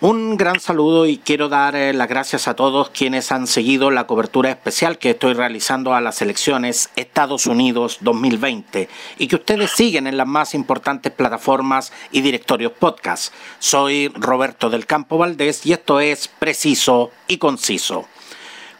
Un 0.00 0.36
gran 0.36 0.60
saludo 0.60 1.06
y 1.06 1.18
quiero 1.18 1.48
dar 1.48 1.74
eh, 1.74 1.92
las 1.92 2.08
gracias 2.08 2.46
a 2.46 2.54
todos 2.54 2.90
quienes 2.90 3.32
han 3.32 3.48
seguido 3.48 3.90
la 3.90 4.06
cobertura 4.06 4.48
especial 4.48 4.96
que 4.96 5.10
estoy 5.10 5.32
realizando 5.32 5.92
a 5.92 6.00
las 6.00 6.22
elecciones 6.22 6.90
Estados 6.94 7.46
Unidos 7.46 7.98
2020 8.02 8.88
y 9.18 9.26
que 9.26 9.34
ustedes 9.34 9.72
siguen 9.72 10.06
en 10.06 10.16
las 10.16 10.28
más 10.28 10.54
importantes 10.54 11.10
plataformas 11.10 11.92
y 12.12 12.20
directorios 12.20 12.70
podcast. 12.78 13.34
Soy 13.58 14.06
Roberto 14.14 14.70
del 14.70 14.86
Campo 14.86 15.18
Valdés 15.18 15.66
y 15.66 15.72
esto 15.72 15.98
es 15.98 16.28
Preciso 16.28 17.10
y 17.26 17.38
Conciso. 17.38 18.06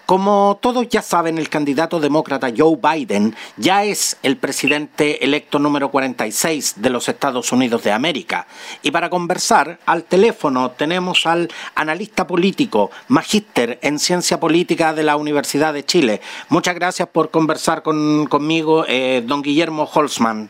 Como 0.08 0.58
todos 0.62 0.88
ya 0.88 1.02
saben, 1.02 1.36
el 1.36 1.50
candidato 1.50 2.00
demócrata 2.00 2.48
Joe 2.56 2.78
Biden 2.80 3.34
ya 3.58 3.84
es 3.84 4.18
el 4.22 4.38
presidente 4.38 5.22
electo 5.22 5.58
número 5.58 5.90
46 5.90 6.80
de 6.80 6.88
los 6.88 7.10
Estados 7.10 7.52
Unidos 7.52 7.84
de 7.84 7.92
América. 7.92 8.46
Y 8.82 8.90
para 8.90 9.10
conversar, 9.10 9.80
al 9.84 10.04
teléfono 10.04 10.70
tenemos 10.70 11.26
al 11.26 11.50
analista 11.74 12.26
político, 12.26 12.90
magíster 13.08 13.78
en 13.82 13.98
ciencia 13.98 14.40
política 14.40 14.94
de 14.94 15.02
la 15.02 15.16
Universidad 15.16 15.74
de 15.74 15.84
Chile. 15.84 16.22
Muchas 16.48 16.74
gracias 16.74 17.08
por 17.08 17.30
conversar 17.30 17.82
conmigo, 17.82 18.86
eh, 18.88 19.22
don 19.26 19.42
Guillermo 19.42 19.84
Holzman. 19.92 20.48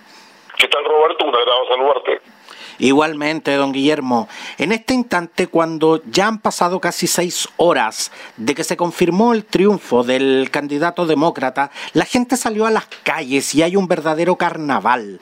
¿Qué 0.56 0.68
tal, 0.68 0.84
Roberto? 0.84 1.24
Un 1.24 1.34
agrado 1.34 1.66
saludarte. 1.68 2.37
Igualmente, 2.78 3.54
don 3.54 3.72
Guillermo, 3.72 4.28
en 4.56 4.72
este 4.72 4.94
instante, 4.94 5.48
cuando 5.48 6.02
ya 6.04 6.28
han 6.28 6.38
pasado 6.38 6.80
casi 6.80 7.06
seis 7.06 7.48
horas 7.56 8.12
de 8.36 8.54
que 8.54 8.62
se 8.62 8.76
confirmó 8.76 9.32
el 9.32 9.44
triunfo 9.44 10.04
del 10.04 10.48
candidato 10.50 11.06
demócrata, 11.06 11.70
la 11.92 12.04
gente 12.04 12.36
salió 12.36 12.66
a 12.66 12.70
las 12.70 12.86
calles 13.02 13.54
y 13.54 13.62
hay 13.62 13.74
un 13.74 13.88
verdadero 13.88 14.36
carnaval. 14.36 15.18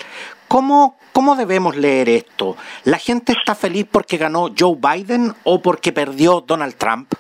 ¿Cómo, 0.49 0.97
¿Cómo 1.13 1.35
debemos 1.35 1.77
leer 1.77 2.09
esto? 2.09 2.57
¿La 2.85 2.99
gente 2.99 3.33
está 3.33 3.55
feliz 3.55 3.87
porque 3.91 4.19
ganó 4.19 4.51
Joe 4.57 4.77
Biden 4.77 5.35
o 5.45 5.63
porque 5.63 5.93
perdió 5.93 6.45
Donald 6.47 6.75
Trump? 6.75 7.15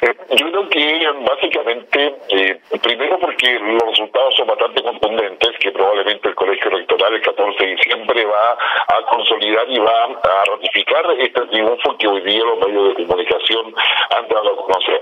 Eh, 0.00 0.14
yo 0.36 0.50
creo 0.50 0.68
que 0.68 1.08
básicamente, 1.26 2.14
eh, 2.28 2.60
primero 2.82 3.18
porque 3.18 3.58
los 3.58 3.82
resultados 3.90 4.34
son 4.36 4.46
bastante 4.46 4.82
contundentes, 4.82 5.50
que 5.58 5.72
probablemente 5.72 6.28
el 6.28 6.34
colegio 6.34 6.70
electoral 6.70 7.14
el 7.14 7.22
14 7.22 7.64
de 7.64 7.74
diciembre 7.74 8.24
va 8.24 8.56
a 8.88 9.02
consolidar 9.10 9.68
y 9.68 9.78
va 9.78 10.04
a 10.04 10.44
ratificar 10.44 11.04
este 11.18 11.40
triunfo 11.46 11.96
que 11.98 12.06
hoy 12.06 12.20
día 12.22 12.44
los 12.44 12.58
medios 12.58 12.96
de 12.96 13.06
comunicación 13.06 13.74
han 14.10 14.28
dado 14.28 14.52
a 14.52 14.56
conocer. 14.56 15.00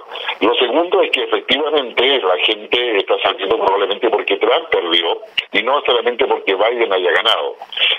Segundo 0.76 1.00
es 1.00 1.10
que 1.10 1.22
efectivamente 1.22 2.20
la 2.20 2.36
gente 2.44 2.98
está 2.98 3.18
saliendo 3.22 3.56
probablemente 3.56 4.10
porque 4.10 4.36
Trump 4.36 4.68
perdió 4.70 5.22
y 5.52 5.62
no 5.62 5.80
solamente 5.86 6.26
porque 6.26 6.54
Biden 6.54 6.92
haya 6.92 7.10
ganado. 7.12 7.56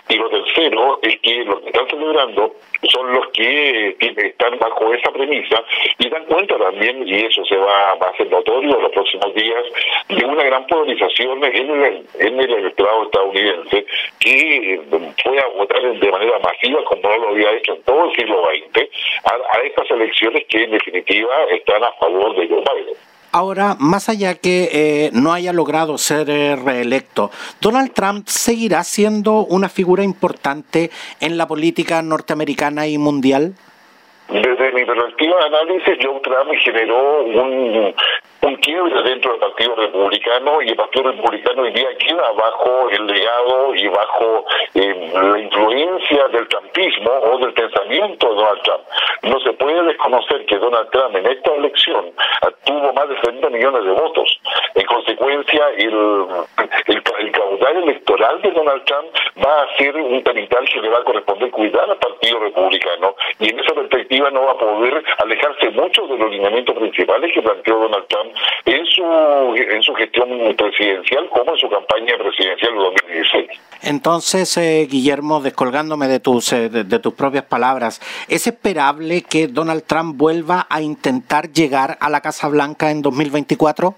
Y 0.10 0.16
lo 0.16 0.30
tercero 0.30 1.00
es 1.02 1.20
que 1.22 1.44
los 1.44 1.60
que 1.62 1.68
están 1.70 1.90
celebrando 1.90 2.54
son 2.84 3.14
los 3.14 3.28
que 3.30 3.98
están 4.00 4.60
bajo 4.60 4.94
esa 4.94 5.12
premisa 5.12 5.64
y 5.98 6.10
dan 6.10 6.26
cuenta 6.26 6.58
también, 6.58 7.08
y 7.08 7.26
eso 7.26 7.44
se 7.46 7.58
va, 7.58 7.98
a 8.00 8.10
hacer 8.10 8.30
notorio 8.30 8.76
en 8.76 8.84
los 8.84 8.92
próximos 8.92 9.34
días, 9.34 9.64
de 10.10 10.26
una 10.26 10.44
gran 10.44 10.68
polarización 10.68 11.44
en 11.44 11.84
el, 11.84 12.06
en 12.20 12.40
el 12.40 12.54
electorado 12.54 13.04
estadounidense 13.04 13.86
que 14.20 14.82
fue 15.24 15.40
a 15.40 15.48
votar 15.48 15.82
de 15.82 16.12
manera 16.12 16.40
masiva, 16.40 16.84
como 16.86 17.02
no 17.02 17.18
lo 17.18 17.30
había 17.30 17.52
hecho 17.54 17.74
en 17.74 17.82
todo 17.84 18.06
el 18.06 18.16
siglo 18.16 18.44
XX, 18.44 18.88
a, 19.26 19.58
a 19.58 19.62
estas 19.64 19.90
elecciones 19.92 20.46
que 20.48 20.64
en 20.64 20.72
definitiva 20.72 21.44
están 21.52 21.84
a 21.84 21.92
favor 21.94 22.36
de 22.36 22.48
Joe 22.48 22.67
Biden. 22.74 22.96
Ahora, 23.32 23.76
más 23.80 24.10
allá 24.10 24.36
que 24.36 24.70
eh, 24.72 25.10
no 25.14 25.34
haya 25.34 25.54
logrado 25.54 25.98
ser 25.98 26.30
eh, 26.30 26.56
reelecto, 26.56 27.30
¿Donald 27.62 27.94
Trump 27.94 28.28
seguirá 28.28 28.84
siendo 28.84 29.46
una 29.46 29.70
figura 29.70 30.04
importante 30.04 30.90
en 31.20 31.38
la 31.38 31.48
política 31.48 32.02
norteamericana 32.02 32.88
y 32.88 32.98
mundial? 32.98 33.54
Desde 34.30 34.74
mi 34.74 34.84
perspectiva 34.86 35.36
de 35.40 35.46
análisis, 35.46 35.98
Joe 36.02 36.20
Trump 36.22 36.52
generó 36.64 37.24
un, 37.24 37.96
un 38.42 38.56
quiebre 38.58 39.02
dentro 39.04 39.32
del 39.32 39.40
Partido 39.40 39.76
Republicano 39.76 40.62
y 40.62 40.70
el 40.70 40.76
Partido 40.76 41.12
Republicano 41.12 41.64
hoy 41.64 41.72
día 41.72 41.90
queda 41.98 42.32
bajo 42.32 42.90
el 42.90 43.08
legado 43.08 43.76
y 43.76 43.88
bajo 43.88 44.46
eh, 44.76 45.12
la 45.14 45.40
influencia 45.40 46.28
del 46.30 46.48
trumpismo 46.48 47.12
o 47.12 47.38
del 47.40 47.54
pensamiento 47.54 48.30
de 48.30 48.36
Donald 48.36 48.62
Trump. 48.64 48.84
No 49.24 49.40
se 49.40 49.54
puede 49.54 49.84
desconocer 49.84 50.46
que 50.46 50.58
Donald 50.58 50.90
Trump 50.92 51.16
en 51.16 51.28
esta 51.28 51.54
elección 51.56 52.14
tuvo 52.64 52.94
más 52.94 53.10
de 53.10 53.16
30 53.16 53.50
millones 53.50 53.84
de 53.84 53.92
votos. 53.92 54.40
En 54.76 54.86
consecuencia, 54.86 55.70
el, 55.78 56.28
el, 56.88 57.32
caudal 57.32 57.78
electoral 57.84 58.42
de 58.42 58.52
Donald 58.52 58.84
Trump 58.86 59.08
va 59.44 59.64
a 59.64 59.78
ser 59.78 59.96
un 59.96 60.22
capital 60.22 60.66
que 60.70 60.82
le 60.82 60.90
va 60.90 61.00
a 61.00 61.04
corresponder 61.04 61.50
cuidar 61.52 61.90
al 61.90 61.98
Partido 61.98 62.40
Republicano 62.40 63.16
y 63.40 63.50
en 63.50 63.60
esa 63.60 63.74
perspectiva 63.74 64.30
no 64.32 64.46
va 64.46 64.52
a 64.52 64.58
poder 64.58 65.04
alejarse 65.20 65.70
mucho 65.72 66.08
de 66.08 66.18
los 66.18 66.32
lineamientos 66.32 66.76
principales 66.76 67.32
que 67.34 67.42
planteó 67.42 67.80
Donald 67.80 68.06
Trump 68.08 68.27
en 68.66 68.86
su, 68.86 69.04
en 69.56 69.84
su 69.84 69.94
gestión 69.94 70.56
presidencial 70.56 71.30
como 71.30 71.52
en 71.52 71.58
su 71.58 71.70
campaña 71.70 72.18
presidencial 72.18 72.74
de 72.74 72.80
2016. 72.80 73.48
Entonces, 73.84 74.58
eh, 74.58 74.88
Guillermo, 74.90 75.40
descolgándome 75.40 76.08
de 76.08 76.20
tus, 76.20 76.52
eh, 76.54 76.70
de, 76.70 77.00
tus 77.00 77.14
propias 77.14 77.46
palabras, 77.46 78.02
¿es 78.28 78.48
esperable 78.48 79.22
que 79.22 79.48
Donald 79.48 79.84
Trump 79.86 80.18
vuelva 80.18 80.66
a 80.70 80.82
intentar 80.82 81.52
llegar 81.52 81.98
a 82.00 82.10
la 82.10 82.22
Casa 82.22 82.48
Blanca 82.50 82.92
en 82.92 83.02
2024? 83.02 83.96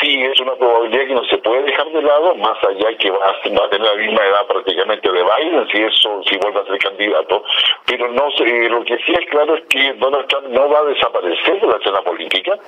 Sí, 0.00 0.20
es 0.20 0.40
una 0.40 0.41
probabilidad 0.62 1.06
que 1.06 1.14
no 1.14 1.24
se 1.24 1.38
puede 1.38 1.62
dejar 1.64 1.90
de 1.90 2.02
lado, 2.02 2.36
más 2.36 2.56
allá 2.62 2.96
que 2.96 3.10
va 3.10 3.30
a, 3.30 3.68
tener 3.68 3.80
la 3.80 3.94
misma 3.94 4.24
edad 4.24 4.46
prácticamente 4.46 5.10
de 5.10 5.22
Biden, 5.22 5.66
si 5.72 5.82
eso, 5.82 6.22
si 6.28 6.36
vuelve 6.38 6.60
a 6.60 6.64
ser 6.66 6.78
candidato. 6.78 7.42
Pero 7.86 8.08
no 8.12 8.30
sé, 8.32 8.68
lo 8.68 8.84
que 8.84 8.96
sí 8.98 9.12
es 9.12 9.28
claro 9.28 9.56
es 9.56 9.64
que 9.68 9.92
Donald 9.94 10.28
Trump 10.28 10.46
no 10.48 10.68
va 10.68 10.78
a 10.80 10.84
desaparecer 10.84 11.60
de 11.60 11.66
la 11.66 11.76
escena 11.78 12.00
política, 12.02 12.58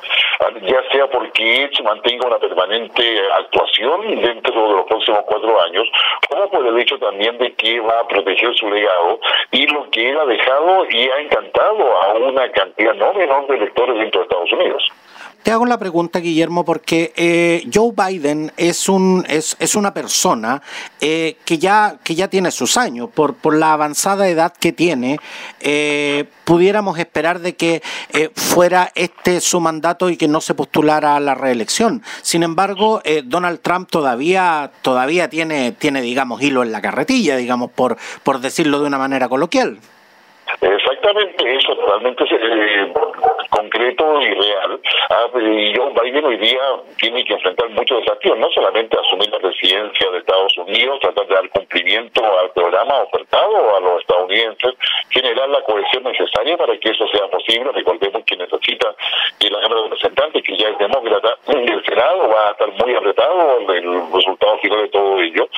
ah, 0.41 0.50
ya 0.62 0.82
sea 0.91 1.06
porque 1.09 1.71
se 1.72 1.82
mantenga 1.84 2.27
una 2.27 2.38
permanente 2.38 3.21
actuación 3.38 4.21
dentro 4.21 4.69
de 4.69 4.75
los 4.75 4.87
próximos 4.87 5.21
cuatro 5.26 5.62
años, 5.62 5.88
como 6.28 6.50
por 6.50 6.66
el 6.66 6.78
hecho 6.78 6.99
también 6.99 7.38
de 7.38 7.53
que 7.55 7.78
va 7.78 8.00
a 8.00 8.09
proteger 8.09 8.55
su 8.56 8.69
legado 8.69 9.21
y 9.53 9.66
lo 9.69 9.88
que 9.91 10.11
él 10.11 10.19
ha 10.19 10.26
dejado 10.26 10.87
y 10.91 11.09
ha 11.09 11.21
encantado 11.21 12.03
a 12.03 12.15
una 12.15 12.50
cantidad 12.50 12.94
no 12.94 13.15
menor 13.15 13.47
de 13.47 13.56
electores 13.56 13.99
dentro 13.99 14.21
de 14.21 14.25
Estados 14.25 14.53
Unidos. 14.53 14.91
Te 15.44 15.53
hago 15.53 15.66
la 15.66 15.78
pregunta, 15.78 16.21
Guillermo, 16.21 16.65
porque 16.65 17.12
eh, 17.16 17.69
Joe 17.71 17.93
Biden 17.94 18.50
es, 18.56 18.88
un, 18.88 19.27
es, 19.28 19.59
es 19.60 19.75
una 19.75 19.93
persona 19.93 20.62
eh, 21.03 21.37
que, 21.44 21.59
ya, 21.59 21.99
que 22.03 22.15
ya 22.15 22.28
tiene 22.28 22.50
sus 22.50 22.78
años, 22.78 23.10
por, 23.10 23.34
por 23.34 23.55
la 23.55 23.75
avanzada 23.75 24.27
edad 24.27 24.55
que 24.59 24.72
tiene, 24.72 25.19
eh, 25.60 26.25
pudiéramos 26.44 26.99
esperar 26.99 27.41
de 27.41 27.56
que 27.56 27.82
fuera 28.34 28.91
este 28.94 29.43
su 29.43 29.60
mandato 29.60 30.09
y 30.09 30.16
que 30.16 30.28
no 30.28 30.41
se 30.41 30.55
postulara 30.55 31.15
a 31.15 31.21
la 31.21 31.34
reelección. 31.34 32.03
Sin 32.22 32.43
embargo, 32.43 33.03
Donald 33.25 33.61
Trump 33.61 33.91
todavía, 33.91 34.71
todavía 34.81 35.28
tiene, 35.28 35.72
tiene, 35.72 36.00
digamos, 36.00 36.41
hilo 36.41 36.62
en 36.62 36.72
la 36.72 36.81
carretilla, 36.81 37.37
digamos, 37.37 37.71
por, 37.71 37.99
por 38.22 38.41
decirlo 38.41 38.81
de 38.81 38.87
una 38.87 38.97
manera 38.97 39.28
coloquial. 39.28 39.78
Exactamente 41.04 41.56
eso, 41.56 41.76
totalmente 41.76 42.25
eh, 42.31 42.92
concreto 43.50 44.22
y 44.22 44.34
real. 44.41 44.81
Ah, 45.10 45.26
y 45.34 45.76
Joe 45.76 45.92
Biden 46.03 46.25
hoy 46.25 46.38
día 46.38 46.62
tiene 46.97 47.22
que 47.26 47.34
enfrentar 47.34 47.69
muchos 47.69 48.00
desafíos, 48.00 48.38
no 48.38 48.48
solamente 48.53 48.98
asumir 48.98 49.28
la 49.28 49.38
presidencia 49.38 50.10
de 50.10 50.19
Estados 50.20 50.56
Unidos, 50.56 51.00
tratar 51.00 51.26
de 51.26 51.34
dar 51.34 51.48
cumplimiento 51.50 52.22
al 52.25 52.50
programa 52.53 53.03
ofertado 53.03 53.76
a 53.76 53.81
los 53.81 54.00
estadounidenses, 54.00 54.75
generar 55.10 55.47
la 55.50 55.60
cohesión 55.64 56.04
necesaria 56.04 56.56
para 56.56 56.75
que 56.78 56.88
eso 56.88 57.06
sea 57.09 57.28
posible. 57.28 57.70
Recordemos 57.72 58.22
que 58.25 58.37
necesita 58.38 58.94
que 59.38 59.50
la 59.50 59.60
Cámara 59.60 59.82
de 59.82 59.88
Representantes, 59.88 60.43
que 60.43 60.56
ya 60.56 60.70
es 60.70 60.78
demócrata, 60.78 61.37
y 61.48 61.70
el 61.70 61.84
Senado 61.84 62.31
va 62.31 62.48
a 62.48 62.50
estar 62.53 62.72
muy 62.82 62.94
apretado 62.94 63.59
el 63.75 64.10
resultado 64.10 64.56
final 64.56 64.81
de 64.81 64.88
todo 64.88 65.20
ello. 65.20 65.48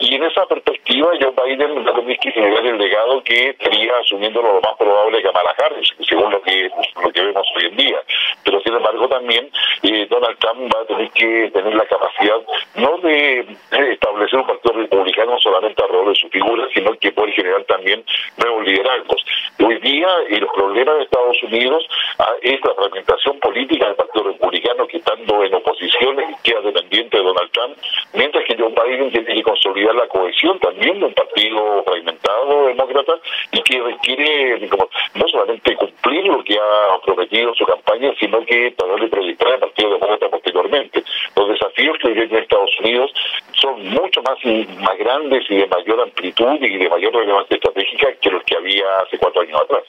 Y 0.00 0.16
en 0.16 0.24
esa 0.24 0.46
perspectiva, 0.46 1.12
Joe 1.20 1.32
Biden 1.46 1.86
va 1.86 1.90
a 1.92 1.94
tener 1.94 2.18
que 2.18 2.32
generar 2.32 2.66
el 2.66 2.76
legado 2.76 3.22
que 3.22 3.50
estaría 3.50 3.92
asumiendo 3.98 4.42
lo 4.42 4.60
más 4.60 4.76
probable 4.76 4.95
que 5.12 5.22
Kamala 5.22 5.54
Harris, 5.58 5.88
según 6.08 6.30
lo 6.30 6.42
que, 6.42 6.70
lo 7.02 7.10
que 7.12 7.22
vemos 7.22 7.46
hoy 7.56 7.66
en 7.66 7.76
día. 7.76 7.98
Pero 8.44 8.60
sin 8.60 8.74
embargo 8.74 9.08
también 9.08 9.50
eh, 9.82 10.06
Donald 10.08 10.38
Trump 10.38 10.72
va 10.74 10.80
a 10.80 10.86
tener 10.86 11.10
que 11.10 11.50
tener 11.52 11.74
la 11.74 11.86
capacidad 11.86 12.36
no 12.76 12.98
de 12.98 13.46
establecer 13.92 14.38
un 14.40 14.46
partido 14.46 14.74
republicano 14.74 15.38
solamente 15.38 15.82
alrededor 15.82 16.08
de 16.08 16.14
su 16.14 16.28
figura, 16.28 16.66
sino 16.74 16.92
que 16.98 17.12
puede 17.12 17.32
generar 17.32 17.64
también 17.64 18.04
nuevos 18.36 18.64
liderazgos. 18.64 19.24
Hoy 19.64 19.78
día 19.78 20.08
el 20.28 20.46
problema 20.54 20.94
de 20.94 21.04
Estados 21.04 21.42
Unidos 21.42 21.86
ah, 22.18 22.34
es 22.42 22.60
la 22.64 22.74
fragmentación 22.74 23.38
política 23.40 23.86
del 23.86 23.96
Partido 23.96 24.24
Republicano 24.24 24.55
que 24.88 24.98
estando 24.98 25.44
en 25.44 25.54
oposición 25.54 26.16
queda 26.42 26.60
dependiente 26.60 27.16
de 27.16 27.22
Donald 27.22 27.50
Trump, 27.52 27.76
mientras 28.14 28.44
que 28.44 28.56
Joe 28.56 28.70
Biden 28.70 29.10
tiene 29.10 29.34
que 29.34 29.42
consolidar 29.42 29.94
la 29.94 30.08
cohesión 30.08 30.58
también 30.58 30.98
de 30.98 31.06
un 31.06 31.14
partido 31.14 31.84
fragmentado 31.84 32.66
demócrata 32.66 33.18
y 33.52 33.62
que 33.62 33.80
requiere 33.80 34.68
no 35.14 35.28
solamente 35.28 35.76
cumplir 35.76 36.26
lo 36.26 36.42
que 36.44 36.56
ha 36.58 37.00
prometido 37.04 37.54
su 37.54 37.64
campaña, 37.64 38.12
sino 38.18 38.44
que 38.44 38.72
también 38.72 39.00
de 39.00 39.08
proyectar 39.08 39.52
el 39.52 39.60
Partido 39.60 39.90
Demócrata 39.94 40.28
posteriormente. 40.28 41.02
Los 41.34 41.48
desafíos 41.48 41.96
que 42.00 42.08
viven 42.08 42.30
en 42.30 42.42
Estados 42.42 42.70
Unidos 42.80 43.12
son 43.60 43.88
mucho 43.88 44.22
más, 44.22 44.38
más 44.78 44.98
grandes 44.98 45.44
y 45.48 45.56
de 45.56 45.66
mayor 45.66 46.00
amplitud 46.00 46.58
y 46.60 46.76
de 46.76 46.88
mayor 46.88 47.14
relevancia 47.14 47.56
estratégica 47.56 48.08
que 48.20 48.30
los 48.30 48.42
que 48.44 48.56
había 48.56 48.84
hace 49.04 49.18
cuatro 49.18 49.42
años 49.42 49.60
atrás. 49.62 49.84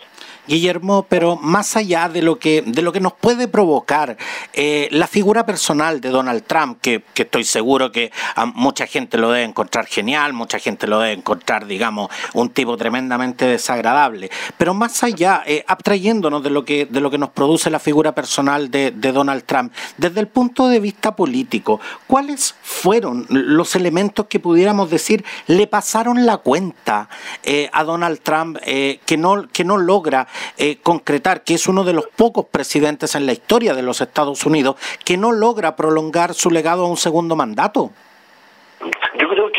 Guillermo, 0.48 1.06
pero 1.10 1.36
más 1.36 1.76
allá 1.76 2.08
de 2.08 2.22
lo 2.22 2.40
que, 2.40 2.64
de 2.66 2.82
lo 2.82 2.94
que 2.94 3.02
nos 3.02 3.14
puede 3.14 3.48
provocar 3.50 4.16
eh, 4.54 4.67
la 4.92 5.08
figura 5.08 5.46
personal 5.46 6.02
de 6.02 6.10
Donald 6.10 6.44
Trump, 6.46 6.80
que, 6.82 7.04
estoy 7.16 7.44
seguro 7.44 7.92
que 7.92 8.12
a 8.36 8.46
mucha 8.46 8.88
gente 8.88 9.18
lo 9.18 9.32
debe 9.32 9.44
encontrar 9.44 9.86
genial, 9.86 10.34
mucha 10.34 10.60
gente 10.60 10.88
lo 10.88 11.00
debe 11.00 11.14
encontrar, 11.14 11.66
digamos, 11.66 12.10
un 12.34 12.50
tipo 12.50 12.78
tremendamente 12.78 13.46
desagradable, 13.46 14.30
pero 14.58 14.74
más 14.74 15.04
allá, 15.04 15.44
eh, 15.46 15.64
abstrayéndonos 15.68 16.44
de 16.44 16.50
lo, 16.50 16.64
que, 16.66 16.86
de 16.86 17.02
lo 17.02 17.10
que 17.10 17.18
nos 17.18 17.30
produce 17.30 17.70
la 17.70 17.80
figura 17.80 18.14
personal 18.14 18.72
de, 18.72 18.92
Donald 18.92 19.46
Trump, 19.46 19.74
desde 19.98 20.20
el 20.20 20.28
punto 20.28 20.68
de 20.68 20.80
vista 20.80 21.16
político, 21.16 21.80
¿cuáles 22.08 22.56
fueron 22.62 23.26
los 23.30 23.76
elementos 23.76 24.28
que 24.28 24.40
pudiéramos 24.40 24.90
decir 24.90 25.24
le 25.48 25.66
pasaron 25.66 26.26
la 26.26 26.38
cuenta 26.38 27.10
eh, 27.44 27.70
a 27.72 27.84
Donald 27.84 28.20
Trump 28.22 28.58
que, 28.58 29.18
no, 29.18 29.48
que 29.48 29.64
no 29.64 29.78
logra 29.78 30.28
eh, 30.58 30.78
concretar 30.82 31.44
que 31.44 31.54
es 31.54 31.68
uno 31.68 31.84
de 31.84 31.94
los 31.94 32.08
pocos 32.16 32.46
presidentes 32.46 33.16
en 33.16 33.26
la 33.26 33.34
historia 33.34 33.74
de 33.74 33.82
los 33.82 34.02
Estados 34.02 34.46
Unidos 34.46 34.57
que 35.04 35.18
no 35.18 35.32
logra 35.32 35.76
prolongar 35.76 36.34
su 36.34 36.50
legado 36.50 36.86
a 36.86 36.90
un 36.90 36.98
segundo 36.98 37.36
mandato. 37.36 37.92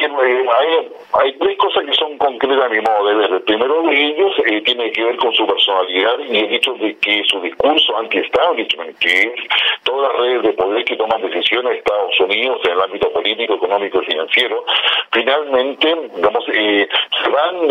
Eh, 0.01 0.91
hay, 1.13 1.33
tres 1.39 1.59
cosas 1.59 1.85
que 1.85 1.93
son 1.95 2.17
concretas 2.19 2.67
a 2.67 2.69
mi 2.69 2.81
modo 2.81 3.09
de 3.09 3.15
ver. 3.17 3.33
El 3.33 3.43
primero 3.43 3.83
de 3.83 4.01
ellos 4.01 4.33
eh, 4.47 4.61
tiene 4.61 4.93
que 4.93 5.03
ver 5.03 5.17
con 5.17 5.33
su 5.33 5.45
personalidad 5.45 6.21
y 6.21 6.39
el 6.39 6.55
hecho 6.55 6.75
de 6.75 6.97
que 6.99 7.25
su 7.25 7.41
discurso 7.41 7.97
anti-establishment, 7.97 8.97
que 8.99 9.09
es 9.09 9.33
todas 9.83 10.13
las 10.13 10.21
redes 10.21 10.43
de 10.43 10.53
poder 10.53 10.85
que 10.85 10.97
toman 10.97 11.21
decisiones 11.23 11.79
Estados 11.79 12.21
Unidos 12.21 12.61
en 12.65 12.73
el 12.73 12.81
ámbito 12.81 13.13
político, 13.13 13.55
económico 13.55 14.01
y 14.03 14.07
financiero, 14.07 14.65
finalmente 15.11 15.97
digamos, 16.15 16.45
eh, 16.53 16.89
se, 17.23 17.31
van, 17.31 17.69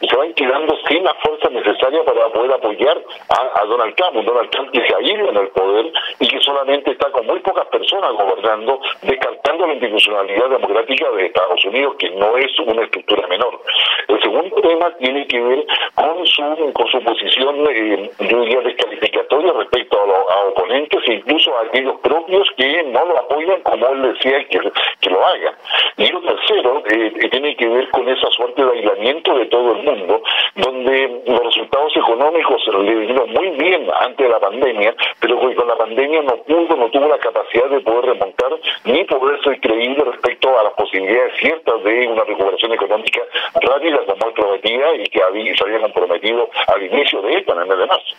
se 0.00 0.16
van 0.16 0.32
quedando 0.34 0.76
sin 0.88 1.02
la 1.02 1.14
fuerza 1.14 1.48
necesaria 1.50 2.04
para 2.04 2.28
poder 2.28 2.52
apoyar 2.52 3.02
a, 3.28 3.64
Donald 3.64 3.94
Trump, 3.96 4.16
un 4.16 4.24
Donald 4.24 4.50
Trump 4.50 4.70
que 4.70 4.86
se 4.86 4.94
ha 4.94 5.02
ido 5.02 5.30
en 5.30 5.36
el 5.36 5.48
poder 5.48 5.92
y 6.18 6.26
que 6.26 6.40
solamente 6.40 6.92
está 6.92 7.10
con 7.10 7.26
muy 7.26 7.40
pocas 7.40 7.66
personas 7.66 8.12
gobernando, 8.12 8.80
descartando 9.02 9.66
la 9.66 9.74
institucionalidad 9.74 10.48
democrática 10.48 11.10
de 11.10 11.26
Estados 11.26 11.39
Unidos, 11.64 11.96
que 11.98 12.10
no 12.10 12.36
es 12.36 12.58
una 12.60 12.84
estructura 12.84 13.26
menor. 13.28 13.60
El 14.08 14.20
segundo 14.22 14.56
tema 14.62 14.90
tiene 14.98 15.26
que 15.26 15.40
ver 15.40 15.66
con 15.94 16.26
su, 16.26 16.72
con 16.72 16.88
su 16.88 17.00
posición, 17.02 17.56
eh, 17.70 18.10
yo 18.20 18.40
diría, 18.40 18.60
descalificatoria 18.60 19.52
respecto 19.52 19.98
a, 19.98 20.48
oponentes 20.48 21.02
e 21.06 21.14
incluso 21.14 21.56
a 21.56 21.62
aquellos 21.62 21.98
propios 22.00 22.48
que 22.56 22.82
no 22.84 23.04
lo 23.04 23.18
apoyan 23.18 23.60
como 23.62 23.88
él 23.88 24.14
decía 24.14 24.44
que, 24.48 24.60
que 25.00 25.10
lo 25.10 25.24
haga. 25.24 25.54
Y 25.96 26.08
lo 26.08 26.20
tercero 26.22 26.82
eh, 26.90 27.28
tiene 27.30 27.56
que 27.56 27.68
ver 27.68 27.88
con 27.90 28.08
esa 28.08 28.30
suerte 28.30 28.64
de 28.64 28.70
aislamiento 28.70 29.36
de 29.36 29.46
todo 29.46 29.72
el 29.72 29.82
mundo, 29.82 30.22
donde 30.56 31.22
los 31.26 31.44
resultados 31.44 31.96
económicos 31.96 32.62
le 32.66 32.94
vinieron 32.94 33.30
muy 33.32 33.50
bien 33.50 33.86
antes 34.00 34.26
de 34.26 34.32
la 34.32 34.40
pandemia, 34.40 34.94
pero 35.20 35.38
con 35.38 35.68
la 35.68 35.76
pandemia 35.76 36.22
no 36.22 36.36
pudo, 36.42 36.76
no 36.76 36.90
tuvo 36.90 37.08
la 37.08 37.18
capacidad 37.18 37.68
de 37.68 37.80
poder 37.80 38.06
remontar 38.06 38.50
ni 38.84 39.04
poder 39.04 39.42
ser 39.42 39.60
creíble 39.60 40.04
respecto 40.04 40.39
a 40.58 40.64
las 40.64 40.72
posibilidades 40.74 41.32
ciertas 41.40 41.84
de 41.84 42.08
una 42.08 42.24
recuperación 42.24 42.72
económica 42.72 43.20
rápida 43.54 43.98
como 44.06 44.26
él 44.26 44.32
prometía 44.34 44.94
y 44.96 45.04
que 45.04 45.20
se 45.56 45.64
había 45.64 45.80
comprometido 45.80 46.48
al 46.66 46.82
inicio 46.82 47.22
de 47.22 47.38
esto, 47.38 47.54
en 47.54 47.60
el 47.60 47.66
mes 47.66 47.78
de 47.78 47.86
marzo. 47.86 48.14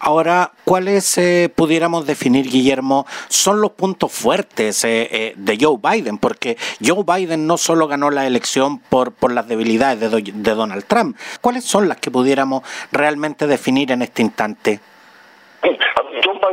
Ahora, 0.00 0.50
¿cuáles 0.64 1.16
eh, 1.18 1.50
pudiéramos 1.54 2.06
definir, 2.06 2.50
Guillermo, 2.50 3.06
son 3.28 3.60
los 3.60 3.70
puntos 3.70 4.12
fuertes 4.12 4.84
eh, 4.84 5.08
eh, 5.10 5.32
de 5.36 5.58
Joe 5.58 5.78
Biden? 5.82 6.18
Porque 6.18 6.56
Joe 6.84 7.04
Biden 7.06 7.46
no 7.46 7.56
solo 7.56 7.86
ganó 7.86 8.10
la 8.10 8.26
elección 8.26 8.80
por, 8.80 9.12
por 9.12 9.32
las 9.32 9.48
debilidades 9.48 10.10
de, 10.10 10.32
de 10.32 10.54
Donald 10.54 10.84
Trump. 10.86 11.16
¿Cuáles 11.40 11.64
son 11.64 11.88
las 11.88 11.98
que 11.98 12.10
pudiéramos 12.10 12.62
realmente 12.92 13.46
definir 13.46 13.92
en 13.92 14.02
este 14.02 14.22
instante? 14.22 14.80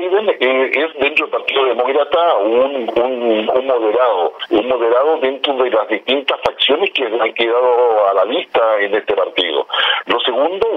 Es 0.03 0.93
dentro 0.99 1.27
del 1.27 1.29
Partido 1.29 1.65
Demócrata 1.65 2.37
un, 2.37 2.85
moderado, 2.85 4.33
un 4.49 4.67
moderado 4.67 5.17
dentro 5.17 5.53
de 5.53 5.69
las 5.69 5.87
distintas 5.89 6.39
facciones 6.41 6.89
que 6.89 7.05
han 7.05 7.33
quedado 7.33 8.07
a 8.07 8.13
la 8.15 8.25
vista 8.25 8.79
en 8.79 8.95
este 8.95 9.13
partido. 9.15 9.67
Lo 10.07 10.19
segundo 10.21 10.67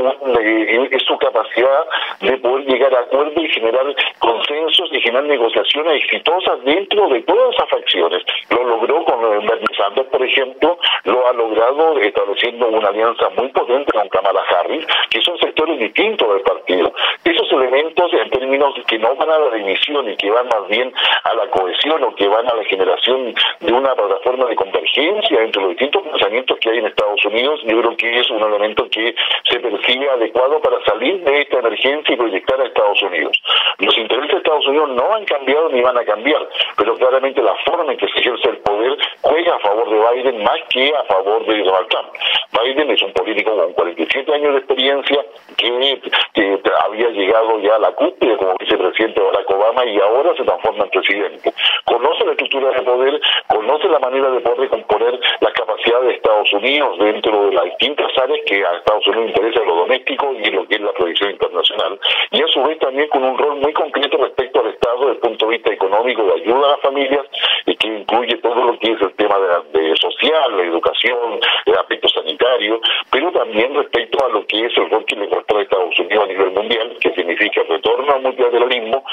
es 0.91 1.03
su 1.05 1.17
capacidad 1.17 1.87
de 2.21 2.37
poder 2.37 2.67
llegar 2.67 2.94
a 2.94 3.00
acuerdos 3.00 3.43
y 3.43 3.49
generar 3.49 3.87
consensos 4.19 4.91
y 4.93 5.00
generar 5.00 5.25
negociaciones 5.25 6.05
exitosas 6.05 6.62
dentro 6.65 7.09
de 7.09 7.23
todas 7.23 7.55
esas 7.55 7.70
facciones. 7.70 8.23
Lo 8.50 8.62
logró 8.62 9.06
con 9.06 9.23
Bernie 9.23 9.75
Sanders, 9.75 10.09
por 10.11 10.23
ejemplo, 10.23 10.79
lo 11.05 11.27
ha 11.27 11.32
logrado 11.32 11.99
estableciendo 11.99 12.69
una 12.69 12.88
alianza 12.88 13.31
muy 13.38 13.49
potente 13.49 13.91
con 13.91 14.06
Kamala 14.11 14.43
Harris, 14.50 14.87
que 15.09 15.23
son 15.23 15.38
sectores 15.38 15.79
distintos 15.79 16.29
del 16.29 16.43
partido. 16.43 16.93
Esos 17.25 17.50
elementos 17.53 18.12
en 18.12 18.29
términos 18.29 18.75
que 18.87 18.99
no 18.99 19.14
van 19.17 19.31
a 19.31 19.39
la 19.39 19.51
división 19.55 20.09
y 20.11 20.17
que 20.17 20.31
van 20.31 20.47
más 20.47 20.69
bien 20.69 20.93
a 21.25 21.35
la 21.35 21.47
cohesión 21.51 22.03
o 22.05 22.15
que 22.15 22.29
van 22.29 22.47
a 22.47 22.55
la 22.55 22.65
generación 22.65 23.35
de 23.61 23.73
una 23.73 23.95
plataforma 23.95 24.47
de 24.47 24.57
convergencia 24.57 25.43
entre 25.43 25.63
los 25.63 25.71
distintos 25.71 26.03
pensamientos 26.03 26.59
que 26.61 26.71
hay 26.71 26.79
en 26.79 26.87
Estados 26.87 27.25
Unidos, 27.25 27.61
yo 27.65 27.81
creo 27.81 27.97
que 27.97 28.21
es 28.21 28.31
un 28.31 28.43
elemento 28.43 28.89
que 28.91 29.15
se 29.51 29.61
percibe 29.61 30.11
adecuado 30.11 30.61
para 30.61 30.85
salir 30.85 31.23
de 31.25 31.43
esta 31.43 31.59
emergencia 31.59 32.15
y 32.15 32.17
proyectar 32.17 32.61
a 32.61 32.67
Estados 32.67 33.03
Unidos. 33.03 33.43
Los 33.79 33.97
intereses 33.99 34.31
de 34.31 34.37
Estados 34.39 34.67
Unidos 34.67 34.91
no 34.91 35.13
han 35.15 35.25
cambiado 35.25 35.69
ni 35.71 35.81
van 35.81 35.99
a 35.99 36.05
cambiar, 36.05 36.49
pero 36.77 36.95
claramente 36.97 37.43
la 37.43 37.55
forma 37.67 37.93
en 37.93 37.99
que 37.99 38.09
se 38.09 38.19
ejerce 38.19 38.49
el 38.51 38.59
poder 38.59 38.97
juega 39.23 39.57
a 39.57 39.59
favor 39.61 39.91
de 39.91 40.23
Biden 40.23 40.43
más 40.43 40.59
que 40.69 40.93
a 40.95 41.05
favor 41.05 41.45
de 41.47 41.63
Donald 41.63 41.89
Trump. 41.89 42.09
Biden 42.53 42.91
es 42.91 43.03
un 43.03 43.13
político 43.13 43.57
con 43.57 43.73
47 43.73 44.35
años 44.35 44.53
de 44.53 44.59
experiencia 44.59 45.25
que, 45.57 46.01
que 46.35 46.61
había 46.85 47.09
llegado 47.11 47.59
ya 47.61 47.77
a 47.77 47.79
la 47.79 47.93
cúspide 47.93 48.37
como 48.37 48.55
vicepresidente 48.59 49.04
Barack 49.12 49.51
Obama 49.51 49.85
y 49.85 49.99
ahora 50.01 50.35
se 50.37 50.45
transforma 50.45 50.85
en 50.85 50.91
presidente. 50.91 51.53
Conoce 51.85 52.25
la 52.25 52.33
estructura 52.33 52.71
de 52.71 52.83
poder, 52.83 53.21
conoce 53.49 53.89
la 53.89 53.99
manera 53.99 54.31
de 54.31 54.41
poder 54.41 54.61
recomponer 54.61 55.21
las 55.41 55.53
capacidades 55.53 56.09
de 56.09 56.15
Estados 56.15 56.53
Unidos 56.53 56.99
dentro 56.99 57.47
de 57.47 57.53
las 57.53 57.65
distintas 57.65 58.11
áreas 58.19 58.41
que 58.47 58.65
a 58.65 58.77
Estados 58.77 59.06
Unidos 59.09 59.31
interesa 59.31 59.65
lo 59.65 59.77
doméstico 59.77 60.33
y 60.33 60.51
lo 60.51 60.67
que 60.67 60.77
es 60.77 60.81
la 60.81 60.93
proyección 60.93 61.31
internacional, 61.31 61.99
y 62.31 62.43
a 62.43 62.47
su 62.49 62.62
vez 62.62 62.79
también 62.79 63.09
con 63.09 63.25
un 63.25 63.37
rol 63.37 63.56
muy 63.56 63.73
concreto 63.73 64.17
respecto 64.19 64.61
al 64.61 64.69
Estado 64.69 64.99
desde 65.01 65.12
el 65.12 65.19
punto 65.19 65.47
de 65.47 65.53
vista 65.53 65.73
económico 65.73 66.23
de 66.25 66.43
ayuda 66.43 66.67
a 66.67 66.71
las 66.73 66.81
familias 66.81 67.27
y 67.67 67.74
que 67.85 67.99
incluye 67.99 68.37
todo 68.39 68.65
lo 68.65 68.79
que 68.79 68.93
es 68.93 69.01
el 69.03 69.13
tema 69.13 69.37
de, 69.73 69.95
social, 69.97 70.57
la 70.57 70.63
educación, 70.63 71.39
el 71.67 71.75
aspecto 71.75 72.09
sanitario, 72.09 72.81
pero 73.11 73.31
también 73.33 73.75
respecto 73.75 74.25
a 74.25 74.29
lo 74.31 74.47
que 74.47 74.67
es 74.67 74.77
el 74.77 74.91
rol 74.91 75.05
que 75.05 75.17
le 75.17 75.29
corresponde 75.29 75.61
a 75.61 75.65
Estados 75.65 75.99
Unidos 76.01 76.25
a 76.25 76.27
nivel 76.27 76.51
mundial, 76.53 76.97
que 77.01 77.15
significa 77.15 77.63
retorno 77.69 78.15
al 78.15 78.23
multilateralismo 78.23 79.05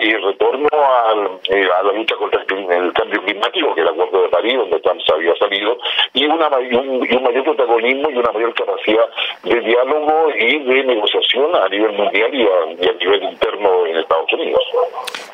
y 0.00 0.14
retorno 0.14 0.68
eh, 1.50 1.68
a 1.78 1.82
la 1.82 1.92
lucha 1.92 2.16
contra 2.16 2.40
el, 2.40 2.92
cambio 2.94 3.22
climático, 3.22 3.74
que 3.74 3.82
es 3.82 3.86
el 3.86 3.92
Acuerdo 3.92 4.22
de 4.22 4.28
París, 4.28 4.56
donde 4.56 4.80
Trump 4.80 5.00
había 5.12 5.36
salido, 5.36 5.78
y, 6.14 6.24
una, 6.24 6.48
un, 6.48 7.06
y 7.08 7.16
un 7.16 7.22
mayor 7.22 7.44
protagonismo 7.44 8.10
y 8.10 8.14
una 8.14 8.32
mayor 8.32 8.54
capacidad 8.54 9.04
de 9.42 9.60
diálogo 9.60 10.30
y 10.34 10.58
de 10.60 10.84
negociación 10.84 11.54
a 11.54 11.68
nivel 11.68 11.92
mundial 11.92 12.34
y 12.34 12.42
a, 12.42 12.94
nivel 12.94 13.22
interno 13.22 13.86
en 13.86 13.96
Estados 13.98 14.32
Unidos. 14.32 14.62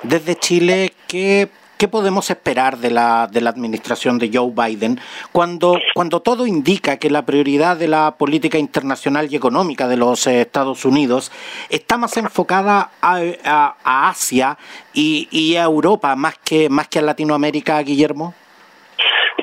Desde 0.03 0.35
Chile, 0.35 0.91
¿qué 1.09 1.47
¿Qué 1.81 1.89
podemos 1.89 2.29
esperar 2.29 2.77
de 2.77 2.91
la, 2.91 3.27
de 3.27 3.41
la 3.41 3.49
administración 3.49 4.19
de 4.19 4.29
Joe 4.31 4.53
Biden 4.55 5.01
cuando, 5.33 5.79
cuando 5.95 6.21
todo 6.21 6.47
indica 6.47 6.99
que 6.99 7.09
la 7.09 7.25
prioridad 7.25 7.79
de 7.79 7.89
la 7.89 8.17
política 8.19 8.59
internacional 8.59 9.29
y 9.31 9.37
económica 9.37 9.89
de 9.89 9.97
los 9.97 10.27
eh, 10.27 10.43
Estados 10.43 10.85
Unidos 10.85 11.33
está 11.71 11.97
más 11.97 12.15
enfocada 12.19 12.91
a, 13.01 14.11
Asia 14.11 14.59
y, 14.93 15.27
y, 15.31 15.57
a 15.57 15.63
Europa 15.63 16.15
más 16.17 16.37
que, 16.41 16.69
más 16.69 16.87
que 16.89 16.99
a 16.99 17.03
Latinoamérica, 17.03 17.81
Guillermo? 17.81 18.35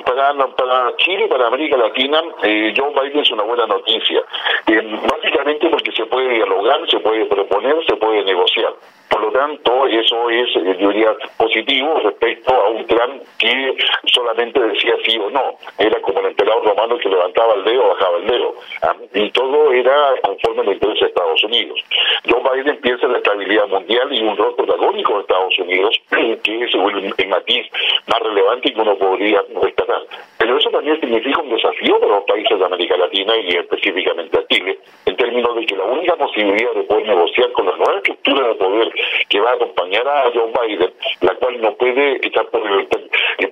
Para, 0.06 0.32
para 0.54 0.96
Chile 0.98 1.24
y 1.24 1.28
para 1.28 1.48
América 1.48 1.76
Latina, 1.76 2.22
eh, 2.44 2.72
Joe 2.76 2.92
Biden 2.94 3.18
es 3.20 3.32
una 3.32 3.42
buena 3.42 3.66
noticia. 3.66 4.22
Eh, 4.68 5.00
básicamente 5.10 5.68
porque 5.70 5.90
se 5.90 6.06
puede 6.06 6.34
dialogar, 6.34 6.88
se 6.88 7.00
puede 7.00 7.26
proponer, 7.26 7.84
se 7.84 7.96
puede 7.96 8.24
negociar. 8.24 8.74
Por 9.08 9.22
lo 9.22 9.32
tanto, 9.32 9.86
eso 9.86 10.30
es, 10.30 10.48
eh, 10.56 10.76
yo 10.78 10.88
diría, 10.88 11.16
positivo 11.36 12.00
respecto 12.04 12.54
a 12.54 12.68
un 12.70 12.84
plan 12.84 13.20
que 13.38 13.74
solamente 14.12 14.60
decía 14.60 14.94
sí 15.04 15.18
o 15.18 15.30
no. 15.30 15.56
Era 15.78 16.00
como 16.00 16.20
el 16.20 16.26
emperador 16.26 16.64
romano 16.64 16.98
que 16.98 17.08
levantaba 17.08 17.54
el 17.54 17.64
dedo, 17.64 17.88
bajaba 17.88 18.18
el 18.18 18.26
dedo. 18.26 18.54
¿ah? 18.82 18.96
Y 19.14 19.30
todo 19.30 19.72
era 19.72 20.14
conforme 20.22 20.60
a 20.60 20.64
los 20.64 20.74
intereses 20.74 21.00
de 21.00 21.06
Estados 21.08 21.44
Unidos. 21.44 21.80
Joe 22.28 22.42
Biden 22.42 22.80
piensa 22.80 23.06
en 23.06 23.12
la 23.12 23.18
estabilidad 23.18 23.68
mundial 23.68 24.12
y 24.12 24.22
un 24.22 24.36
rol 24.36 24.54
protagónico 24.56 25.14
de 25.14 25.20
Estados 25.20 25.58
Unidos, 25.58 26.00
que 26.42 26.64
es 26.64 26.74
el 26.74 27.28
matiz 27.28 27.66
más 28.06 28.20
relevante 28.20 28.72
que 28.72 28.80
uno 28.80 28.96
podría 28.96 29.42
rescatar. 29.62 30.02
Pero 30.38 30.56
eso 30.56 30.70
también 30.70 31.00
significa 31.00 31.40
un 31.40 31.50
desafío 31.50 31.98
para 31.98 32.14
los 32.16 32.24
países 32.24 32.58
de 32.58 32.64
América 32.64 32.96
Latina 32.96 33.36
y 33.36 33.56
específicamente 33.56 34.38
a 34.38 34.46
Chile, 34.46 34.78
en 35.06 35.16
términos 35.16 35.54
de 35.56 35.66
que 35.66 35.76
la 35.76 35.84
única 35.84 36.16
posibilidad 36.16 36.72
de 36.72 36.82
poder 36.84 37.06
negociar 37.06 37.52
con 37.52 37.66
la 37.66 37.76
nueva 37.76 37.96
estructura 37.96 38.48
de 38.48 38.54
poder 38.54 38.92
que 39.28 39.40
va 39.40 39.50
a 39.50 39.54
acompañar 39.54 40.06
a 40.06 40.30
Joe 40.32 40.52
Biden, 40.66 40.92
la 41.20 41.34
cual 41.34 41.60
no 41.60 41.74
puede 41.74 42.16
echar 42.26 42.46
por 42.46 42.66
el, 42.66 42.88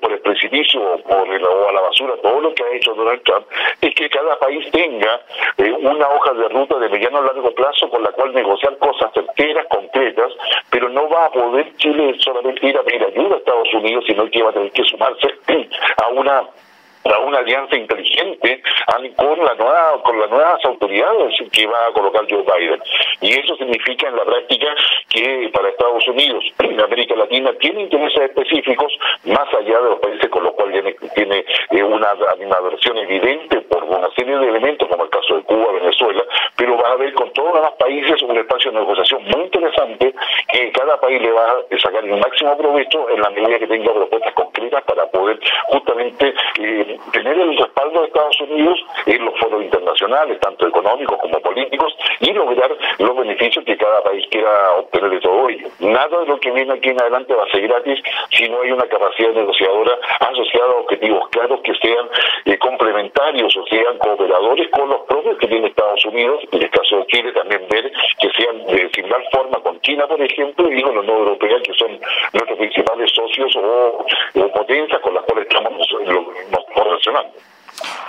por 0.01 0.13
el 0.13 0.21
precipicio 0.21 0.81
o, 0.81 0.99
por 0.99 1.29
o 1.29 1.69
a 1.69 1.73
la 1.73 1.81
basura. 1.81 2.15
Todo 2.23 2.41
lo 2.41 2.55
que 2.55 2.65
ha 2.65 2.77
hecho 2.77 2.95
Donald 2.95 3.23
Trump, 3.23 3.47
es 3.81 3.95
que 3.95 4.09
cada 4.09 4.39
país 4.39 4.71
tenga 4.71 5.21
eh, 5.59 5.73
una 5.73 6.09
hoja 6.09 6.33
de 6.35 6.49
ruta 6.49 6.79
de 6.79 6.89
mediano 6.89 7.19
a 7.19 7.23
largo 7.23 7.51
plazo 7.53 7.89
con 7.91 8.03
la 8.03 8.11
cual 8.11 8.35
negociar 8.35 8.77
cosas 8.79 9.13
certeras, 9.13 9.67
concretas, 9.69 10.33
pero 10.71 10.89
no 10.89 11.09
va 11.09 11.27
a 11.27 11.31
poder 11.31 11.75
Chile 11.77 12.15
solamente 12.19 12.67
ir 12.67 12.77
a 12.77 12.83
pedir 12.83 13.05
ayuda 13.05 13.37
a 13.37 13.39
Estados 13.39 13.75
Unidos, 13.75 14.05
sino 14.07 14.29
que 14.31 14.43
va 14.43 14.51
a 14.51 14.55
tener 14.55 14.73
que 14.73 14.85
sumarse 14.85 15.29
a 16.03 16.09
una 16.09 16.43
a 17.15 17.19
una 17.21 17.39
alianza 17.39 17.77
inteligente 17.77 18.63
con 19.17 19.39
la 19.45 19.55
nueva 19.55 20.03
con 20.03 20.19
las 20.19 20.31
nuevas 20.31 20.65
autoridades 20.65 21.35
que 21.53 21.67
va 21.67 21.87
a 21.89 21.93
colocar 21.93 22.23
Joe 22.29 22.43
Biden. 22.43 22.81
Y 23.21 23.33
eso 23.39 23.57
significa 23.57 24.09
en 24.09 24.17
la 24.17 24.25
práctica 24.25 24.67
que 25.09 25.51
para 25.53 25.69
Estados 25.69 26.07
Unidos 26.09 26.45
y 26.61 26.81
América 26.81 27.15
Latina 27.17 27.53
tiene 27.61 27.83
intereses 27.83 28.23
específicos 28.23 28.93
más 29.25 29.53
allá 29.55 29.81
de 29.81 29.91
los 29.91 29.99
países 30.01 30.29
con 30.31 30.45
los 30.45 30.55
cuales 30.55 30.97
tiene, 31.15 31.45
eh, 31.71 31.83
una 31.83 32.11
animadversión 32.33 32.99
evidente 32.99 33.61
por 33.63 33.85
una 33.85 34.09
serie 34.17 34.37
de 34.37 34.49
elementos 34.49 34.89
como 34.89 35.05
el 35.05 35.11
caso 35.11 35.37
de 35.37 35.43
Cuba, 35.43 35.73
Venezuela, 35.73 36.23
pero 36.57 36.77
va 36.77 36.91
a 36.91 36.93
haber 36.93 37.13
con 37.15 37.33
todos 37.33 37.61
los 37.61 37.73
países 37.73 38.23
un 38.23 38.37
espacio 38.37 38.73
de 38.73 38.79
negociación 38.81 39.23
muy 39.25 39.43
interesante 39.45 40.15
que 40.53 40.73
cada 40.73 41.01
país 41.01 41.21
le 41.21 41.33
va 41.33 41.47
a 41.47 41.79
sacar 41.79 42.05
el 42.05 42.17
máximo 42.17 42.57
provecho 42.57 43.09
en 43.11 43.21
la 43.21 43.31
medida 43.31 43.59
que 43.59 43.67
tenga 43.67 43.93
propuestas 43.93 44.33
concretas 44.35 44.56
para 44.71 45.07
poder 45.07 45.39
justamente 45.69 46.35
eh, 46.61 46.99
tener 47.13 47.39
el 47.39 47.57
respaldo 47.57 48.01
de 48.01 48.07
Estados 48.07 48.41
Unidos 48.41 48.79
en 49.07 49.25
los 49.25 49.39
foros 49.39 49.63
internacionales, 49.63 50.41
tanto 50.41 50.67
económicos 50.67 51.19
como 51.21 51.41
políticos, 51.41 51.97
y 52.21 52.33
lograr 52.33 52.71
los 52.99 53.17
beneficios 53.17 53.65
que 53.65 53.77
cada 53.77 54.03
país 54.03 54.27
quiera 54.31 54.73
obtener 54.79 55.11
de 55.11 55.21
todo 55.21 55.49
ello. 55.49 55.69
Nada 55.81 56.21
de 56.21 56.27
lo 56.27 56.39
que 56.41 56.51
viene 56.51 56.73
aquí 56.73 56.91
en 56.91 57.01
adelante 57.01 57.35
va 57.35 57.45
a 57.45 57.51
ser 57.51 57.63
gratis 57.63 58.01
si 58.31 58.49
no 58.49 58.63
hay 58.63 58.73
una 58.73 58.87
capacidad 58.87 59.33
negociadora 59.33 59.99
asociada 60.21 60.73
a 60.73 60.81
objetivos 60.81 61.29
claros 61.31 61.61
que 61.63 61.75
sean 61.75 62.07
eh, 62.45 62.59
complementarios 62.59 63.57
o 63.57 63.67
sean 63.67 63.99
cooperadores 63.99 64.69
con 64.71 64.89
los 64.89 65.01
propios 65.03 65.39
que 65.39 65.49
tiene 65.49 65.69
Estados 65.69 66.05
Unidos, 66.07 66.43
en 66.53 66.63
el 66.63 66.71
caso 66.71 66.99
de 66.99 67.07
Chile 67.07 67.33
también 67.33 67.63
ver 67.69 67.93
que 68.21 68.31
sean 68.31 68.67
de 68.67 68.91
similar 68.95 69.23
forma 69.33 69.59
con 69.61 69.81
China, 69.81 70.07
por 70.07 70.21
ejemplo, 70.21 70.71
y 70.73 70.83
con 70.83 70.95
la 70.95 71.01
Unión 71.01 71.19
Europea, 71.19 71.59
que 71.63 71.73
son 71.75 71.99
nuestros 72.33 72.59
principales 72.59 73.11
socios 73.13 73.57
o, 73.57 74.07
potencias 74.57 75.01
con 75.03 75.15
las 75.15 75.25
cuales 75.25 75.47
estamos 75.49 75.87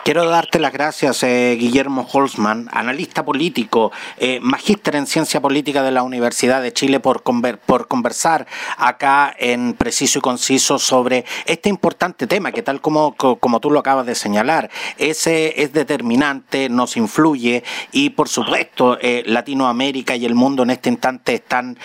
Quiero 0.07 0.25
darte 0.29 0.57
las 0.57 0.71
gracias, 0.71 1.21
eh, 1.23 1.57
Guillermo 1.59 2.07
Holzman, 2.09 2.69
analista 2.71 3.25
político, 3.25 3.91
eh, 4.17 4.39
magíster 4.41 4.95
en 4.95 5.05
ciencia 5.05 5.41
política 5.41 5.83
de 5.83 5.91
la 5.91 6.01
Universidad 6.01 6.61
de 6.61 6.71
Chile, 6.71 7.01
por, 7.01 7.23
por 7.23 7.87
conversar 7.89 8.47
acá 8.77 9.35
en 9.37 9.73
Preciso 9.73 10.19
y 10.19 10.21
Conciso 10.21 10.79
sobre 10.79 11.25
este 11.45 11.67
importante 11.67 12.25
tema 12.25 12.53
que 12.53 12.63
tal 12.63 12.79
como, 12.79 13.17
como 13.17 13.59
tú 13.59 13.69
lo 13.69 13.79
acabas 13.79 14.05
de 14.05 14.15
señalar, 14.15 14.69
ese 14.97 15.61
es 15.61 15.73
determinante, 15.73 16.69
nos 16.69 16.95
influye 16.95 17.65
y 17.91 18.11
por 18.11 18.29
supuesto 18.29 18.97
eh, 19.01 19.23
Latinoamérica 19.25 20.15
y 20.15 20.25
el 20.25 20.35
mundo 20.35 20.63
en 20.63 20.69
este 20.69 20.87
instante 20.87 21.33
están 21.33 21.77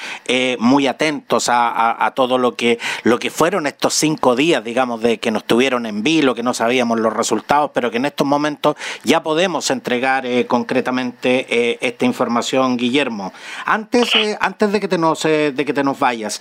muy 0.61 0.87
atentos 0.87 1.49
a, 1.49 2.07
a, 2.07 2.15
todo 2.15 2.39
lo 2.39 2.55
que, 2.55 2.79
lo 3.03 3.19
que 3.19 3.31
fueron 3.31 3.67
estos 3.67 3.95
cinco 3.95 4.37
días, 4.37 4.63
digamos, 4.63 5.03
de 5.03 5.19
que 5.19 5.33
nos 5.33 5.45
tuvieron 5.45 5.87
en 5.87 6.05
vilo, 6.05 6.37
que 6.37 6.45
no 6.45 6.55
sabíamos 6.55 7.01
los 7.01 7.13
resultados, 7.13 7.73
pero 7.75 7.91
que 7.91 7.97
en 7.97 8.12
estos 8.13 8.27
momentos 8.27 8.77
ya 9.05 9.23
podemos 9.23 9.71
entregar 9.71 10.27
eh, 10.27 10.47
concretamente 10.47 11.47
eh, 11.49 11.79
esta 11.81 12.05
información, 12.05 12.77
Guillermo. 12.77 13.33
Antes, 13.65 14.15
eh, 14.15 14.37
antes 14.39 14.71
de 14.71 14.81
que 14.81 14.89
te 14.89 14.99
nos, 14.99 15.23
de 15.23 15.65
que 15.67 15.73
te 15.73 15.83
nos 15.83 15.99
vayas, 15.99 16.41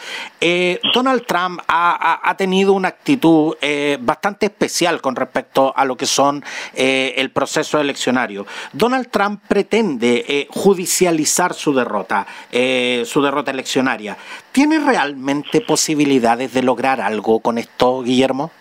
Donald 0.93 1.25
Trump 1.25 1.61
ha, 1.67 2.19
ha, 2.29 2.37
tenido 2.37 2.73
una 2.73 2.89
actitud 2.89 3.55
bastante 3.99 4.47
especial 4.47 5.01
con 5.01 5.15
respecto 5.15 5.73
a 5.75 5.85
lo 5.85 5.95
que 5.95 6.05
son 6.05 6.43
el 6.73 7.29
proceso 7.31 7.79
eleccionario. 7.79 8.45
Donald 8.73 9.09
Trump 9.09 9.41
pretende 9.47 10.47
judicializar 10.49 11.53
su 11.53 11.73
derrota, 11.73 12.25
su 12.51 13.21
derrota 13.21 13.51
eleccionaria. 13.51 14.17
¿Tiene 14.51 14.79
realmente 14.79 15.61
posibilidades 15.61 16.53
de 16.53 16.63
lograr 16.63 17.01
algo 17.01 17.39
con 17.39 17.57
esto, 17.57 18.01
Guillermo? 18.01 18.51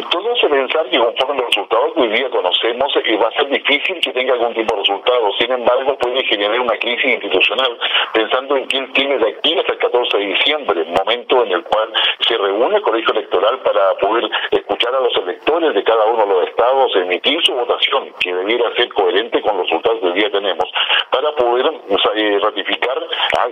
Todo 0.00 0.32
hace 0.32 0.48
pensar 0.48 0.88
que 0.88 0.96
conforme 0.96 1.42
los 1.42 1.48
resultados 1.48 1.92
que 1.92 2.00
hoy 2.00 2.08
día 2.08 2.30
conocemos, 2.30 2.96
eh, 3.04 3.16
va 3.22 3.28
a 3.28 3.32
ser 3.32 3.46
difícil 3.50 4.00
que 4.00 4.12
tenga 4.12 4.32
algún 4.32 4.54
tipo 4.54 4.74
de 4.74 4.80
resultado. 4.80 5.30
Sin 5.38 5.52
embargo, 5.52 5.98
puede 5.98 6.24
generar 6.24 6.58
una 6.60 6.78
crisis 6.78 7.12
institucional, 7.12 7.78
pensando 8.14 8.56
en 8.56 8.64
quién 8.68 8.90
tiene 8.94 9.18
de 9.18 9.28
aquí 9.28 9.54
hasta 9.58 9.74
el 9.74 9.78
14 9.78 10.16
de 10.16 10.24
diciembre, 10.24 10.84
momento 10.84 11.44
en 11.44 11.52
el 11.52 11.62
cual 11.64 11.92
se 12.26 12.38
reúne 12.38 12.76
el 12.76 12.82
colegio 12.82 13.12
electoral 13.12 13.58
para 13.58 13.94
poder 13.98 14.30
escuchar 14.50 14.94
a 14.94 15.00
los 15.00 15.14
electores 15.14 15.74
de 15.74 15.84
cada 15.84 16.06
uno 16.06 16.24
de 16.24 16.34
los 16.40 16.48
estados, 16.48 16.96
emitir 16.96 17.42
su 17.44 17.52
votación, 17.52 18.14
que 18.18 18.32
debiera 18.32 18.74
ser 18.74 18.88
coherente 18.94 19.42
con 19.42 19.58
los 19.58 19.66
resultados 19.66 20.00
que 20.00 20.06
hoy 20.06 20.12
día 20.14 20.30
tenemos, 20.30 20.72
para 21.10 21.32
poder 21.32 21.70
eh, 22.14 22.38
ratificar 22.42 22.98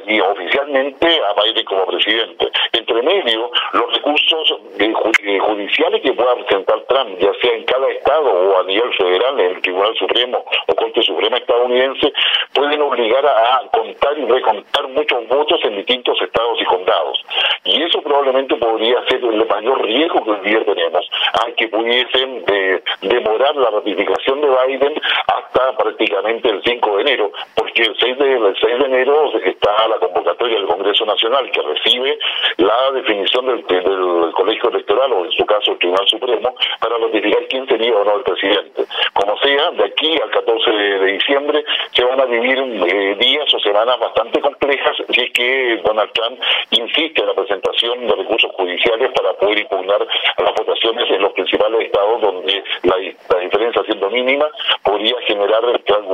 y 0.07 0.21
oficialmente 0.21 1.21
a 1.23 1.43
Biden 1.43 1.65
como 1.67 1.85
presidente. 1.85 2.51
Entre 2.73 3.03
medio, 3.03 3.51
los 3.73 3.93
recursos 3.95 4.57
eh, 4.79 5.39
judiciales 5.41 6.01
que 6.03 6.13
puedan 6.13 6.30
presentar 6.35 6.81
Trump, 6.89 7.19
ya 7.19 7.33
sea 7.41 7.53
en 7.53 7.65
cada 7.65 7.89
estado 7.91 8.31
o 8.31 8.61
a 8.61 8.65
nivel 8.65 8.93
federal, 8.95 9.41
en 9.41 9.51
el 9.57 9.63
Tribunal 9.63 9.95
Supremo 9.97 10.45
o 10.67 10.75
Corte 10.75 11.03
Suprema 11.03 11.37
estadounidense, 11.37 12.13
pueden 12.53 12.81
obligar 12.83 13.27
a 13.27 13.63
contar 13.73 14.19
y 14.19 14.25
recontar 14.25 14.89
muchos 14.89 15.29
votos 15.29 15.61
en 15.65 15.77
distintos 15.77 16.21
estados 16.21 16.61
y 16.61 16.65
condados. 16.65 17.25
Y 17.65 17.83
eso 17.83 18.03
probablemente 18.03 18.57
podría 18.57 19.05
ser 19.09 19.25
el 19.25 19.47
mayor 19.47 19.83
riesgo 19.83 20.25
que 20.25 20.31
hoy 20.31 20.41
día 20.41 20.65
tenemos, 20.65 21.09
a 21.33 21.53
que 21.57 21.69
pudiesen 21.69 22.45
eh, 22.47 22.83
demorar 23.03 23.57
la 23.57 23.71
ratificación 23.71 24.41
de 24.41 24.49
Biden 24.49 25.01
hasta 25.27 25.77
prácticamente 25.77 26.49
el 26.49 26.63
5 26.63 26.97
de 26.97 27.03
enero, 27.03 27.33
porque 27.55 27.83
el 27.83 27.97
6 27.99 28.19
de, 28.19 28.33
el 28.33 28.57
6 28.61 28.79
de 28.79 28.87
enero 28.87 29.33
está 29.45 29.89
la 29.89 29.99
convocatoria 29.99 30.57
del 30.57 30.67
Congreso 30.67 31.05
Nacional 31.07 31.51
que 31.51 31.63
recibe 31.63 32.19
la 32.59 32.93
definición 32.93 33.47
del, 33.47 33.67
del 33.67 34.33
Colegio 34.33 34.71
Electoral 34.71 35.13
o 35.13 35.25
en 35.25 35.33
su 35.33 35.45
caso 35.47 35.73
el 35.73 35.79
Tribunal 35.79 36.09
Supremo 36.09 36.55
para 36.81 36.99
notificar 36.99 37.47
quién 37.49 37.67
sería 37.67 37.95
o 37.97 38.05
no 38.05 38.17
el 38.17 38.23
presidente. 38.23 38.85
Como 39.15 39.37
sea, 39.39 39.71
de 39.73 39.85
aquí 39.85 40.19
al 40.23 40.31
14 40.31 40.71
de, 40.71 41.13
diciembre 41.13 41.65
se 41.93 42.05
van 42.05 42.21
a 42.21 42.25
vivir 42.25 42.59
eh, 42.59 43.17
días 43.19 43.53
o 43.55 43.59
semanas 43.61 43.99
bastante 43.99 44.41
complejas 44.41 44.97
si 45.11 45.21
es 45.21 45.33
que 45.33 45.81
Donald 45.85 46.11
Trump 46.13 46.41
insiste 46.71 47.21
en 47.21 47.29
la 47.29 47.35
presentación 47.35 48.07
de 48.07 48.15
recursos 48.15 48.51
judiciales 48.53 49.11
para 49.15 49.33
poder 49.35 49.59
impugnar 49.61 50.07
las 50.39 50.55
votaciones 50.55 51.11
en 51.11 51.20
los 51.21 51.33
principales 51.33 51.87
estados 51.87 52.21
donde 52.21 52.63
la, 52.83 52.97
diferencia 53.41 53.83
siendo 53.85 54.11
mínima 54.11 54.47
podría 54.83 55.15
generar 55.27 55.61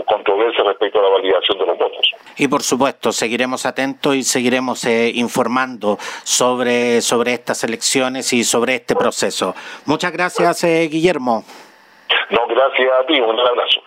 controversia 0.07 0.65
respecto 0.65 1.01
a 1.01 1.03
la 1.03 1.09
validación 1.11 1.59
de 1.59 1.67
los 1.67 1.79
votos. 1.79 2.13
Y 2.37 2.49
por 2.49 2.63
supuesto, 2.63 3.13
seguiremos 3.13 3.67
atentos 3.67 4.15
y 4.15 4.23
seguiremos 4.23 4.85
eh, 4.85 5.11
informando 5.15 5.99
sobre, 6.23 7.01
sobre 7.01 7.33
estas 7.35 7.65
elecciones 7.65 8.33
y 8.33 8.45
sobre 8.45 8.77
este 8.77 8.95
proceso. 8.95 9.55
Muchas 9.87 10.13
gracias, 10.13 10.65
eh, 10.65 10.89
Guillermo. 10.91 11.45
No, 12.31 12.47
gracias 12.47 12.93
a 13.01 13.07
ti. 13.07 13.21
Un 13.21 13.39
abrazo. 13.39 13.86